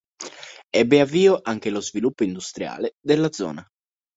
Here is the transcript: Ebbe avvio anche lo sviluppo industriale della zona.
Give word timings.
Ebbe 0.75 0.99
avvio 0.99 1.41
anche 1.43 1.69
lo 1.69 1.79
sviluppo 1.79 2.23
industriale 2.23 2.93
della 3.01 3.31
zona. 3.31 3.63